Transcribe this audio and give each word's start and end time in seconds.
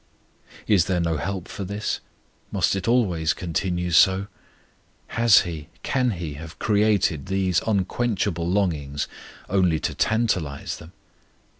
Is 0.65 0.85
there 0.85 0.99
no 0.99 1.17
help 1.17 1.47
for 1.47 1.63
this? 1.63 1.99
must 2.51 2.75
it 2.75 2.87
always 2.87 3.35
continue 3.35 3.91
so? 3.91 4.25
Has 5.09 5.41
He, 5.41 5.67
can 5.83 6.09
He 6.17 6.33
have 6.33 6.57
created 6.57 7.27
these 7.27 7.61
unquenchable 7.67 8.47
longings 8.49 9.07
only 9.47 9.79
to 9.81 9.93
tantalize 9.93 10.77
them? 10.77 10.91